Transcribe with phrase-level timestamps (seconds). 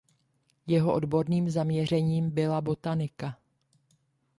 [0.67, 3.37] Jeho odborným zaměřením byla botanika.